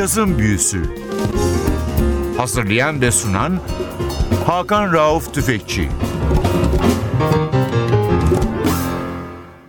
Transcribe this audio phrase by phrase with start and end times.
[0.00, 0.82] Cazın Büyüsü
[2.36, 3.60] Hazırlayan ve sunan
[4.46, 5.88] Hakan Rauf Tüfekçi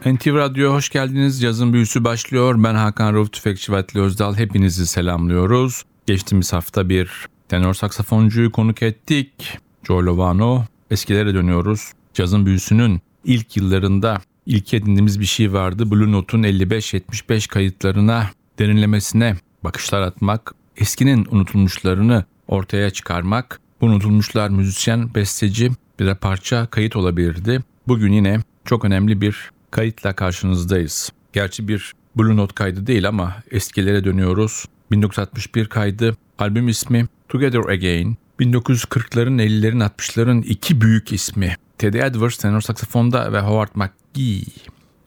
[0.05, 1.41] NTV Radyo'ya hoş geldiniz.
[1.41, 2.55] Yazın büyüsü başlıyor.
[2.57, 4.36] Ben Hakan Rauf Tüfekçi ve Özdal.
[4.36, 5.84] Hepinizi selamlıyoruz.
[6.05, 9.57] Geçtiğimiz hafta bir tenor saksafoncuyu konuk ettik.
[9.84, 10.63] Joe Lovano.
[10.91, 11.91] Eskilere dönüyoruz.
[12.13, 15.91] Cazın büyüsünün ilk yıllarında ilk edindiğimiz bir şey vardı.
[15.91, 18.29] Blue Note'un 55-75 kayıtlarına,
[18.59, 23.59] derinlemesine bakışlar atmak, eskinin unutulmuşlarını ortaya çıkarmak.
[23.81, 27.63] Unutulmuşlar müzisyen, besteci, bir de parça kayıt olabilirdi.
[27.87, 31.09] Bugün yine çok önemli bir kayıtla karşınızdayız.
[31.34, 34.65] Gerçi bir Blue Note kaydı değil ama eskilere dönüyoruz.
[34.91, 38.17] 1961 kaydı, albüm ismi Together Again.
[38.39, 41.55] 1940'ların, 50'lerin, 60'ların iki büyük ismi.
[41.77, 44.43] Teddy Edwards tenor saksafonda ve Howard McGee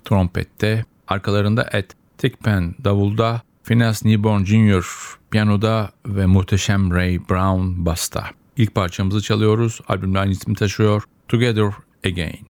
[0.05, 0.85] trompette.
[1.09, 4.85] Arkalarında Ed Tickpen davulda, Phineas Newborn Jr.
[5.31, 8.25] piyanoda ve muhteşem Ray Brown basta.
[8.57, 9.81] İlk parçamızı çalıyoruz.
[9.89, 11.03] Albümde aynı ismi taşıyor.
[11.29, 11.71] Together
[12.07, 12.54] Again.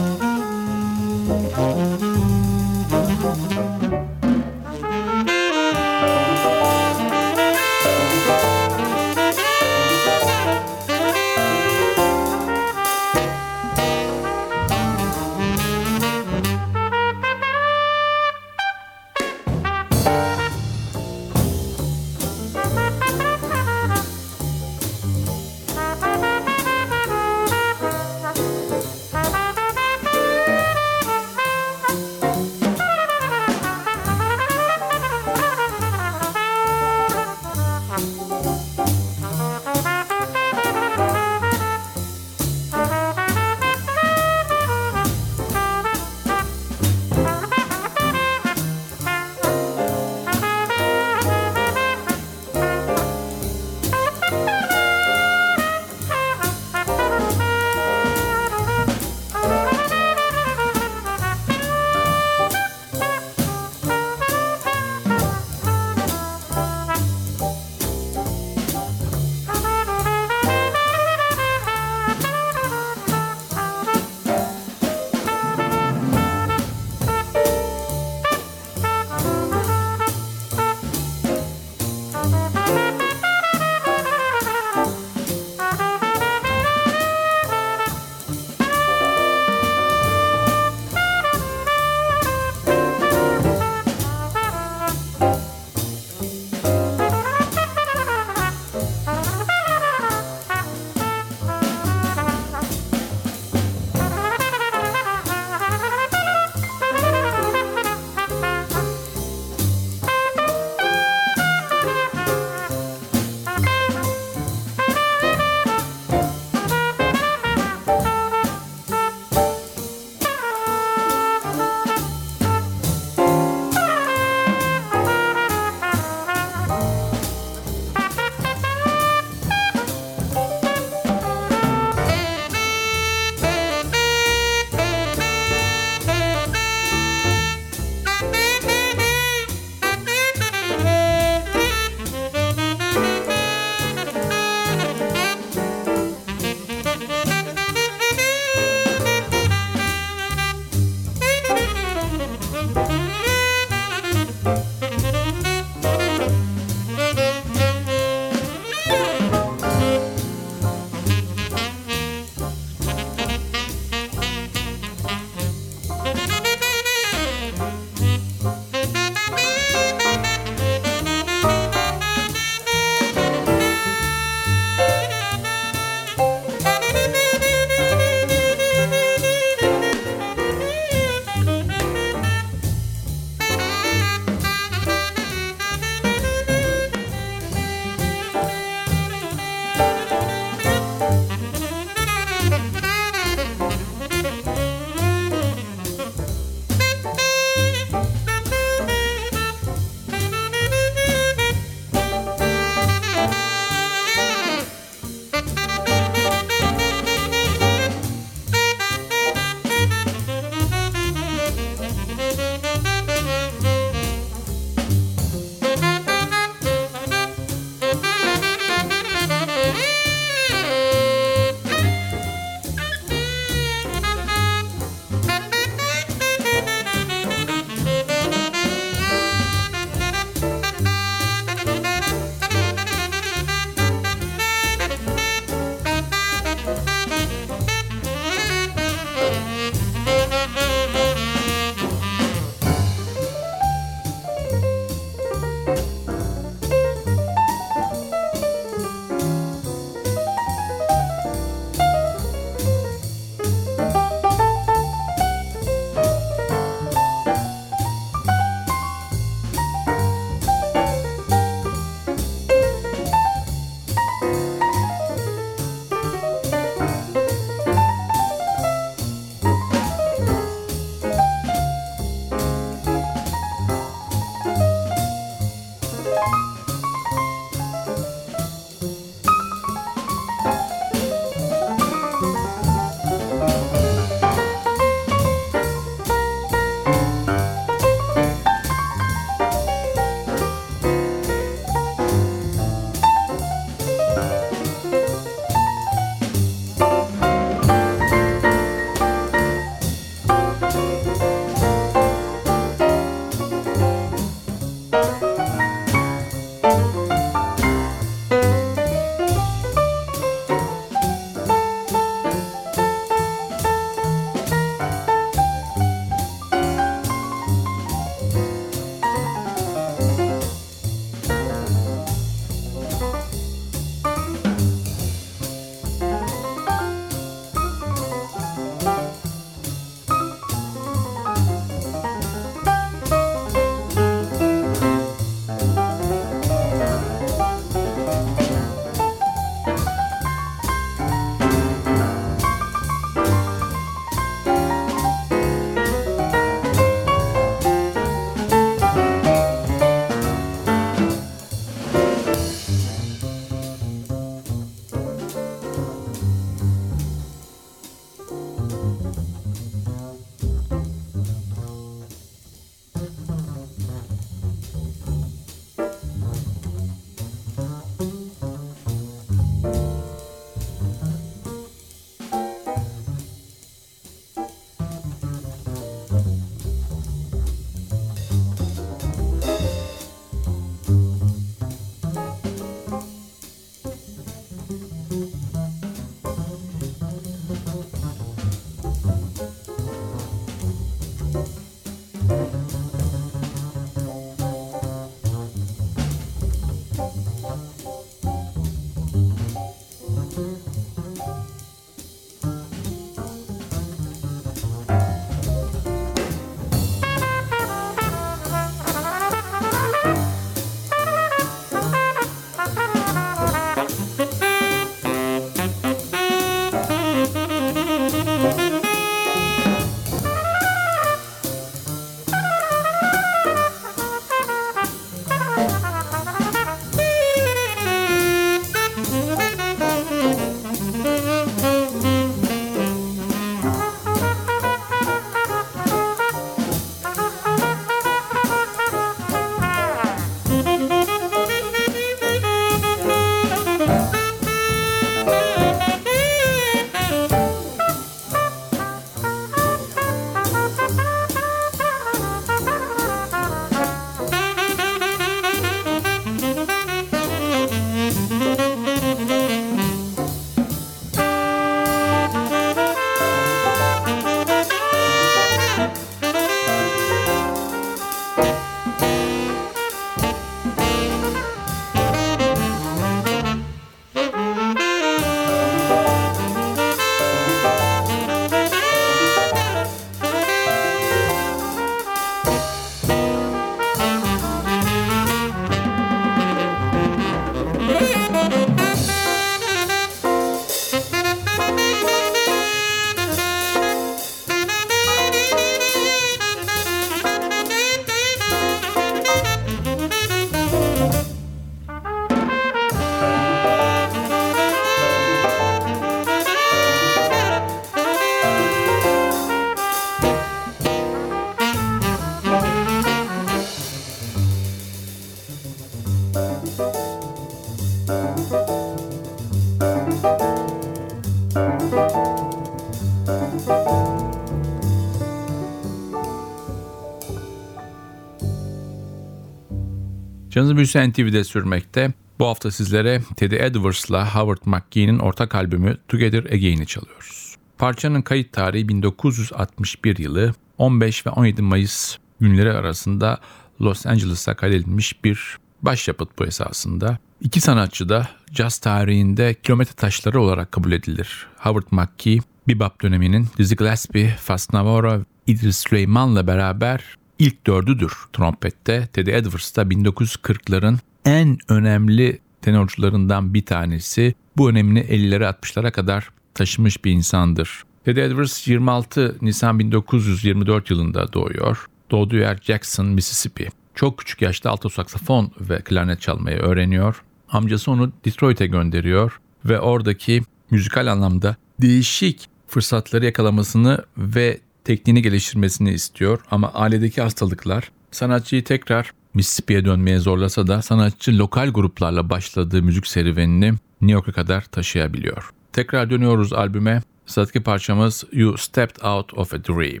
[530.52, 532.12] Canınızın büyüsü NTV'de sürmekte.
[532.38, 537.56] Bu hafta sizlere Teddy Edwards'la Howard McGee'nin ortak albümü Together Again'i çalıyoruz.
[537.78, 543.40] Parçanın kayıt tarihi 1961 yılı 15 ve 17 Mayıs günleri arasında
[543.80, 547.18] Los Angeles'a kaydedilmiş bir başyapıt bu esasında.
[547.40, 551.46] İki sanatçı da caz tarihinde kilometre taşları olarak kabul edilir.
[551.56, 557.04] Howard McGee, bebop döneminin Dizzy Gillespie, Fats Navarro, Idris Süleyman'la beraber
[557.42, 559.08] ilk dördüdür trompette.
[559.12, 564.34] Teddy Edwards da 1940'ların en önemli tenorcularından bir tanesi.
[564.56, 567.84] Bu önemini 50'lere 60'lara kadar taşımış bir insandır.
[568.04, 571.86] Teddy Edwards 26 Nisan 1924 yılında doğuyor.
[572.10, 573.68] Doğduğu yer Jackson, Mississippi.
[573.94, 577.22] Çok küçük yaşta alto saksafon ve klarnet çalmayı öğreniyor.
[577.48, 586.40] Amcası onu Detroit'e gönderiyor ve oradaki müzikal anlamda değişik fırsatları yakalamasını ve tekniğini geliştirmesini istiyor
[586.50, 593.72] ama ailedeki hastalıklar sanatçıyı tekrar Mississippi'ye dönmeye zorlasa da sanatçı lokal gruplarla başladığı müzik serüvenini
[594.00, 595.50] New York'a kadar taşıyabiliyor.
[595.72, 597.02] Tekrar dönüyoruz albüme.
[597.26, 600.00] Sıradaki parçamız You Stepped Out of a Dream.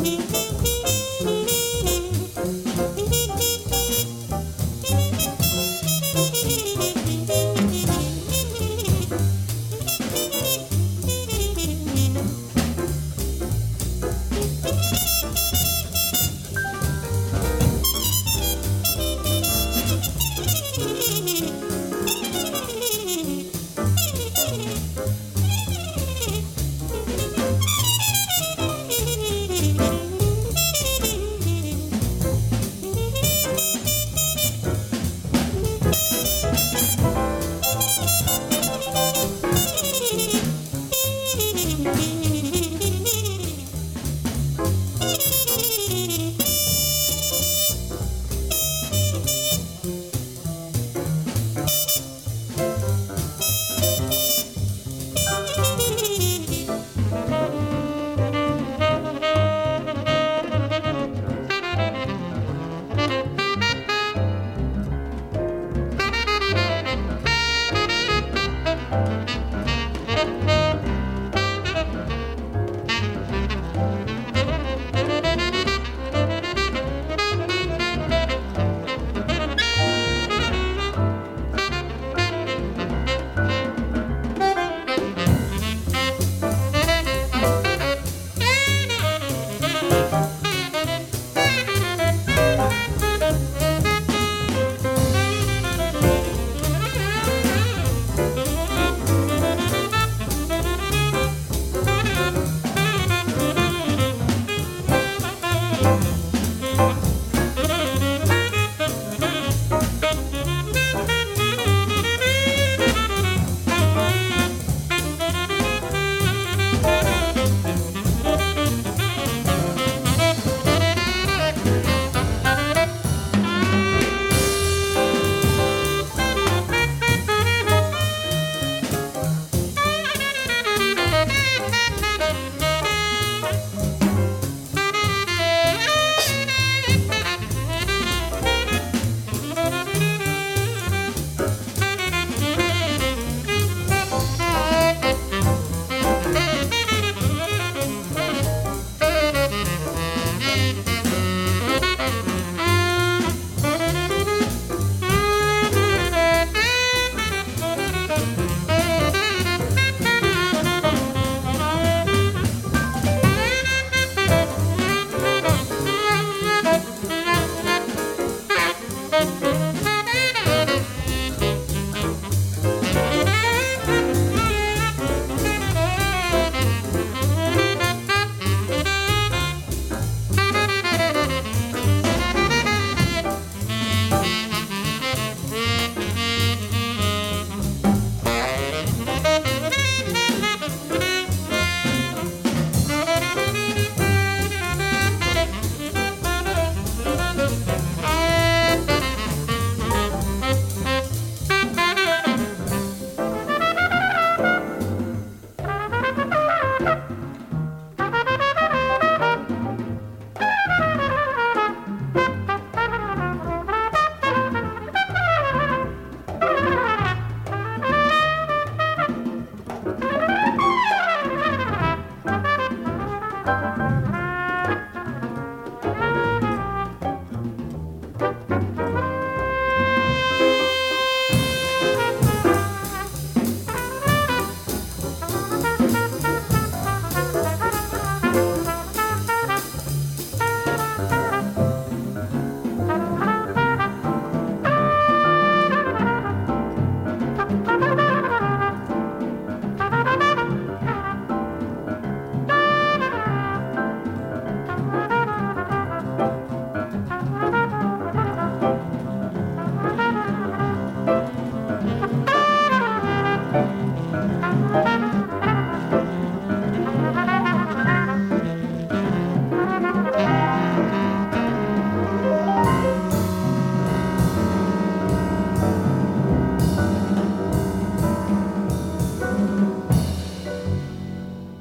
[0.00, 0.79] Música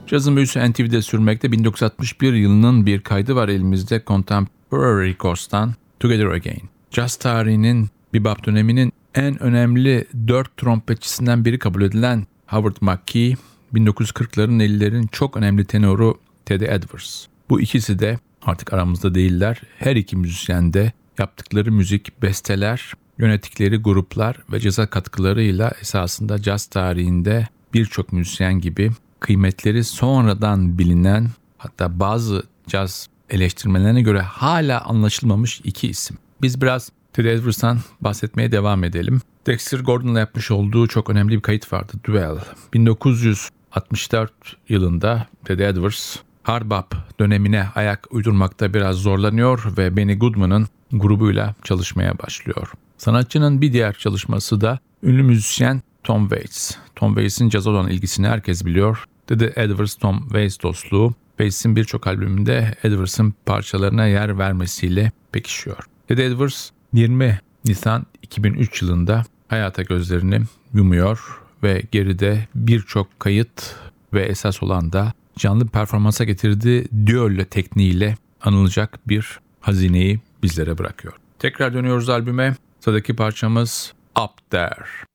[0.10, 6.62] Cazın büyüsü NTV'de sürmekte 1961 yılının bir kaydı var elimizde Contemporary Records'tan Together Again.
[6.92, 13.36] Caz tarihinin bebop döneminin en önemli dört trompetçisinden biri kabul edilen Howard McKee,
[13.74, 17.26] 1940'ların 50'lerin çok önemli tenoru Teddy Edwards.
[17.50, 19.62] Bu ikisi de artık aramızda değiller.
[19.78, 27.48] Her iki müzisyen de yaptıkları müzik, besteler, yönettikleri gruplar ve caza katkılarıyla esasında caz tarihinde
[27.74, 31.28] birçok müzisyen gibi kıymetleri sonradan bilinen
[31.58, 36.18] hatta bazı caz eleştirmenlerine göre hala anlaşılmamış iki isim.
[36.42, 39.22] Biz biraz Teddy Edwards'tan bahsetmeye devam edelim.
[39.48, 42.38] Dexter Gordon'la yapmış olduğu çok önemli bir kayıt vardı, Duel.
[42.74, 44.32] 1964
[44.70, 52.20] yılında Teddy Edwards hard bop dönemine ayak uydurmakta biraz zorlanıyor ve Benny Goodman'ın grubuyla çalışmaya
[52.20, 52.72] başlıyor.
[52.98, 56.76] Sanatçının bir diğer çalışması da ünlü müzisyen Tom Waits.
[56.96, 59.06] Tom Waits'in caz olan ilgisini herkes biliyor.
[59.30, 65.84] Teddy Edwards Tom Waits dostluğu Waits'in birçok albümünde Edwards'ın parçalarına yer vermesiyle pekişiyor.
[66.08, 70.42] Teddy Edwards 20 Nisan 2003 yılında hayata gözlerini
[70.74, 73.76] yumuyor ve geride birçok kayıt
[74.14, 81.14] ve esas olan da canlı performansa getirdiği düello tekniğiyle anılacak bir hazineyi bizlere bırakıyor.
[81.40, 82.56] Tekrar dönüyoruz albüme.
[82.80, 85.09] Sıradaki parçamız Up There.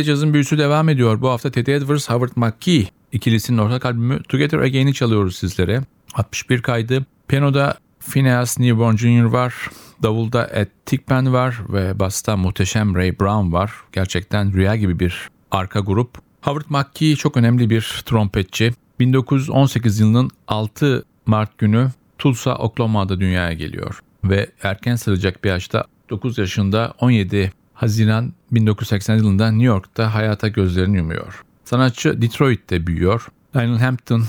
[0.00, 1.20] NTV'de cazın büyüsü devam ediyor.
[1.20, 5.82] Bu hafta Teddy Edwards, Howard McKee ikilisinin ortak albümü Together Again'i çalıyoruz sizlere.
[6.14, 7.78] 61 kaydı Piyanoda
[8.10, 9.24] Phineas Newborn Jr.
[9.24, 9.54] var.
[10.02, 13.72] Davulda Ed Tickman var ve basta muhteşem Ray Brown var.
[13.92, 16.18] Gerçekten rüya gibi bir arka grup.
[16.42, 18.72] Howard McKee çok önemli bir trompetçi.
[19.00, 24.00] 1918 yılının 6 Mart günü Tulsa, Oklahoma'da dünyaya geliyor.
[24.24, 30.96] Ve erken saracak bir yaşta 9 yaşında 17 Haziran 1980 yılında New York'ta hayata gözlerini
[30.96, 31.44] yumuyor.
[31.64, 33.28] Sanatçı Detroit'te büyüyor.
[33.56, 34.24] Lionel Hampton,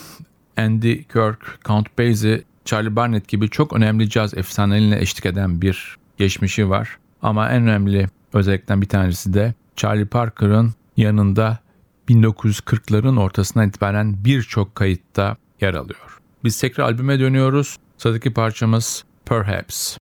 [0.58, 6.70] Andy Kirk, Count Basie, Charlie Barnett gibi çok önemli caz efsanelerine eşlik eden bir geçmişi
[6.70, 6.98] var.
[7.22, 11.60] Ama en önemli özellikten bir tanesi de Charlie Parker'ın yanında
[12.10, 16.20] 1940'ların ortasından itibaren birçok kayıtta yer alıyor.
[16.44, 17.78] Biz tekrar albüme dönüyoruz.
[17.98, 19.98] Sıradaki parçamız Perhaps.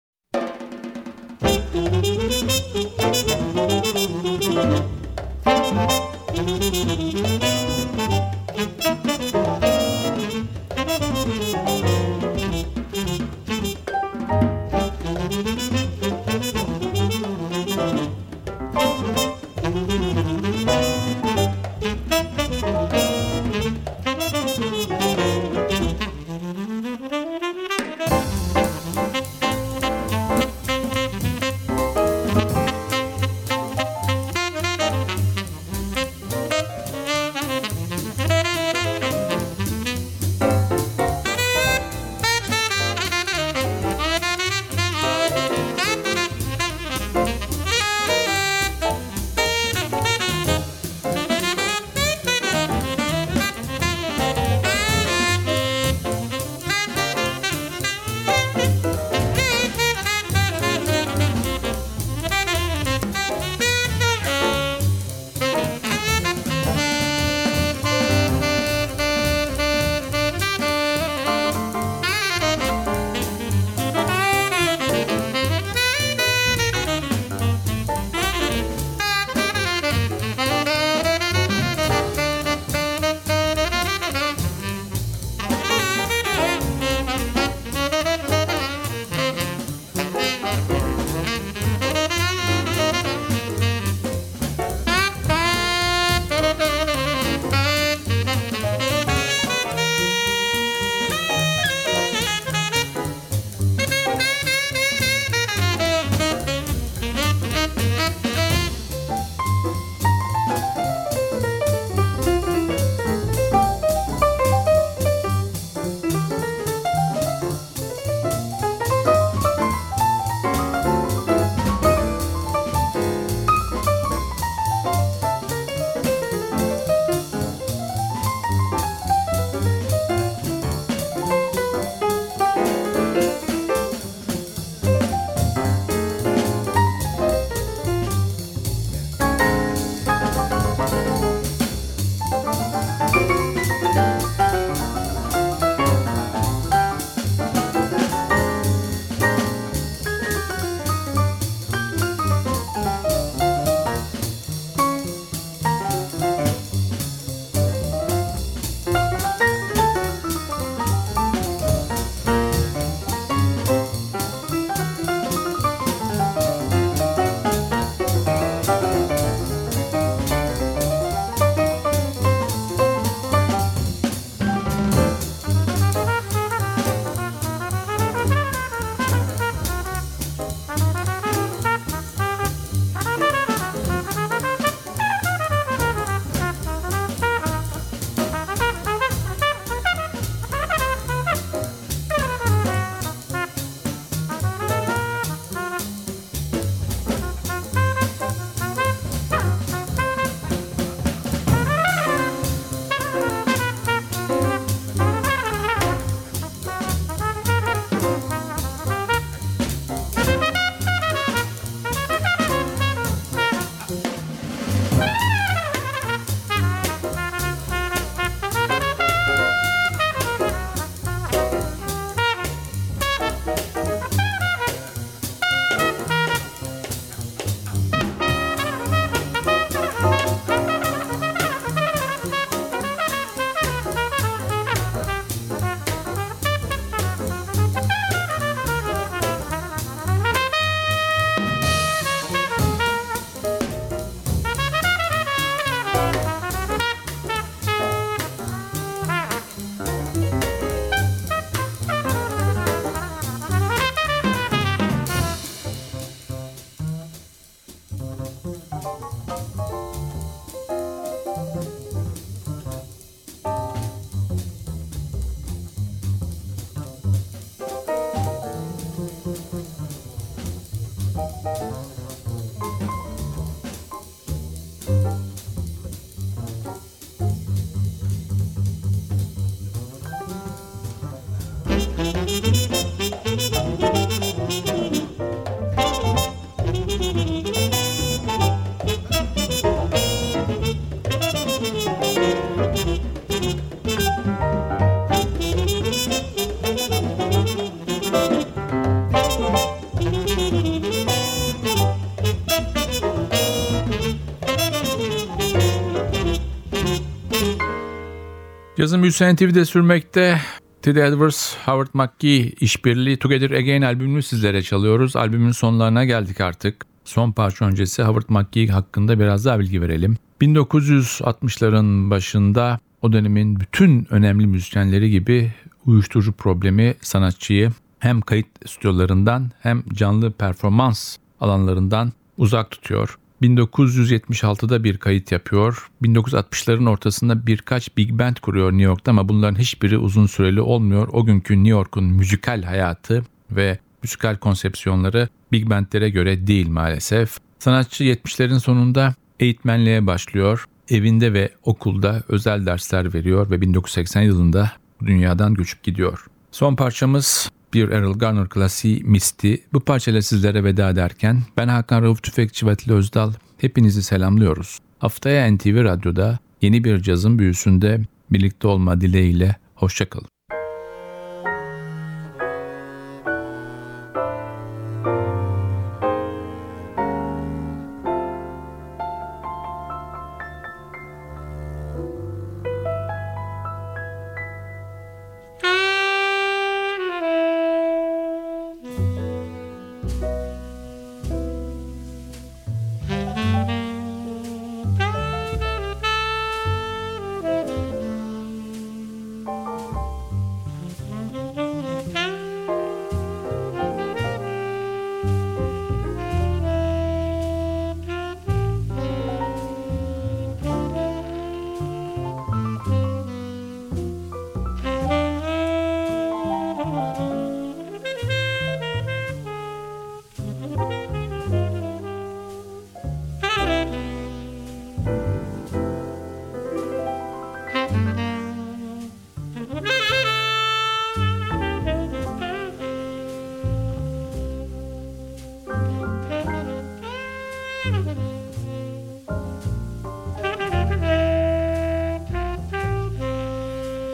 [308.80, 310.42] Yazın büyüsü NTV'de sürmekte.
[310.82, 315.16] Teddy Edwards, Howard McGee işbirliği Together Again albümünü sizlere çalıyoruz.
[315.16, 316.86] Albümün sonlarına geldik artık.
[317.06, 320.18] Son parça öncesi Howard McGee hakkında biraz daha bilgi verelim.
[320.42, 325.54] 1960'ların başında o dönemin bütün önemli müzisyenleri gibi
[325.86, 333.18] uyuşturucu problemi sanatçıyı hem kayıt stüdyolarından hem canlı performans alanlarından uzak tutuyor.
[333.42, 335.90] 1976'da bir kayıt yapıyor.
[336.04, 341.08] 1960'ların ortasında birkaç big band kuruyor New York'ta ama bunların hiçbiri uzun süreli olmuyor.
[341.12, 347.38] O günkü New York'un müzikal hayatı ve müzikal konsepsiyonları big bandlere göre değil maalesef.
[347.60, 350.66] Sanatçı 70'lerin sonunda eğitmenliğe başlıyor.
[350.90, 354.72] Evinde ve okulda özel dersler veriyor ve 1980 yılında
[355.06, 356.26] dünyadan göçüp gidiyor.
[356.52, 359.54] Son parçamız bir Errol Garner klasiği Misty.
[359.74, 364.80] Bu parçayla sizlere veda ederken ben Hakan Rauf Tüfekçi ve Atli Özdal hepinizi selamlıyoruz.
[365.00, 368.02] Haftaya NTV Radyo'da yeni bir cazın büyüsünde
[368.32, 370.39] birlikte olma dileğiyle hoşçakalın.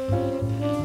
[0.09, 0.84] Música